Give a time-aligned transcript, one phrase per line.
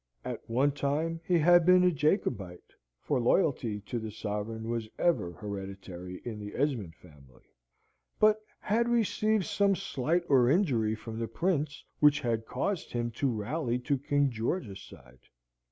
[0.25, 5.33] At one time he had been a Jacobite (for loyalty to the sovereign was ever
[5.33, 7.43] hereditary in the Esmond family),
[8.19, 13.29] but had received some slight or injury from the Prince, which had caused him to
[13.31, 15.19] rally to King George's side.